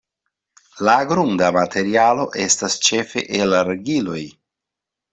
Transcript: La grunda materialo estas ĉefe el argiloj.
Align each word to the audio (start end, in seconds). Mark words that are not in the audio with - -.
La 0.87 0.95
grunda 1.11 1.51
materialo 1.59 2.27
estas 2.47 2.81
ĉefe 2.89 3.27
el 3.43 3.57
argiloj. 3.63 4.27